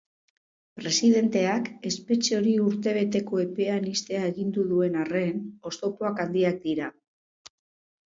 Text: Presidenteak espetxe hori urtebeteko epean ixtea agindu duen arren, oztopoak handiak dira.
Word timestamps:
Presidenteak 0.79 1.69
espetxe 1.89 2.39
hori 2.39 2.55
urtebeteko 2.69 3.43
epean 3.45 3.87
ixtea 3.93 4.25
agindu 4.33 4.67
duen 4.75 5.01
arren, 5.05 5.47
oztopoak 5.73 6.27
handiak 6.29 6.63
dira. 6.69 6.95